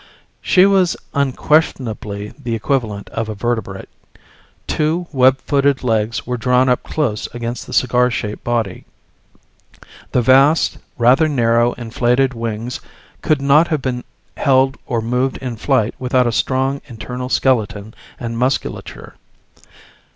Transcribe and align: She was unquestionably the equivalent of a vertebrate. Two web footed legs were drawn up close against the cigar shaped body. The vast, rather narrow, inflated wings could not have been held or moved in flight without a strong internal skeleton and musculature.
She 0.41 0.65
was 0.65 0.97
unquestionably 1.13 2.29
the 2.35 2.55
equivalent 2.55 3.07
of 3.09 3.29
a 3.29 3.35
vertebrate. 3.35 3.87
Two 4.65 5.05
web 5.11 5.39
footed 5.41 5.83
legs 5.83 6.25
were 6.25 6.37
drawn 6.37 6.69
up 6.69 6.81
close 6.81 7.31
against 7.35 7.67
the 7.67 7.73
cigar 7.73 8.09
shaped 8.09 8.43
body. 8.43 8.85
The 10.11 10.23
vast, 10.23 10.79
rather 10.97 11.29
narrow, 11.29 11.73
inflated 11.73 12.33
wings 12.33 12.79
could 13.21 13.43
not 13.43 13.67
have 13.67 13.83
been 13.83 14.03
held 14.37 14.75
or 14.87 15.01
moved 15.01 15.37
in 15.37 15.55
flight 15.55 15.93
without 15.99 16.25
a 16.25 16.31
strong 16.31 16.81
internal 16.87 17.29
skeleton 17.29 17.93
and 18.19 18.35
musculature. 18.39 19.17